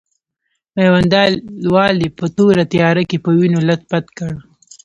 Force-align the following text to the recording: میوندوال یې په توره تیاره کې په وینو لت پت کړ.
میوندوال 0.75 1.95
یې 2.05 2.09
په 2.17 2.25
توره 2.35 2.63
تیاره 2.73 3.03
کې 3.09 3.17
په 3.25 3.29
وینو 3.37 3.59
لت 3.67 3.81
پت 3.91 4.05
کړ. 4.17 4.31